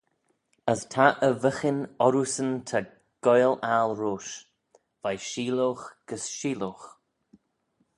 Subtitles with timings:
[0.71, 2.79] As ta e vyghin orroosyn ta
[3.25, 4.31] goaill aggle roish,
[5.03, 6.87] veih sheeloghe gys sheeloghe.